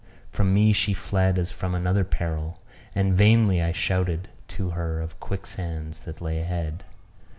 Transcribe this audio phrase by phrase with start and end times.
[0.31, 2.59] from me she fled as from another peril;
[2.95, 6.83] and vainly I shouted to her of quicksands that lay ahead.